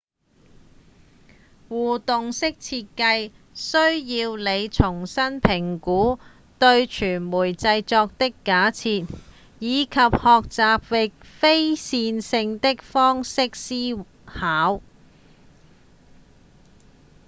[1.67, 6.17] 互動式設計需要你重新評估
[6.57, 6.87] 對
[7.19, 9.07] 媒體製作的假設
[9.59, 10.79] 以及學習
[11.09, 14.81] 以非線性的方式思考